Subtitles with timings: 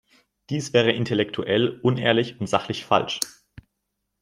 [0.49, 3.19] Dies wäre intellektuell unehrlich und sachlich falsch.